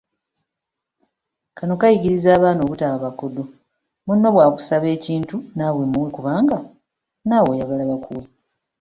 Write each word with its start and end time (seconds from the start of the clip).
Kano 1.57 1.73
kayigiriza 1.81 2.41
baana 2.43 2.61
butaba 2.69 2.97
bakodo; 3.05 3.41
munno 4.05 4.27
bw’akusaba 4.33 4.87
ekintu 4.97 5.35
n’awe 5.55 5.83
muwe 5.91 6.09
kubanga 6.15 6.57
n’awe 7.27 7.47
oyagala 7.53 7.83
bakuwe. 7.91 8.23